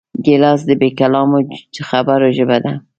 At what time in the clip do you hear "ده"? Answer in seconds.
2.63-2.73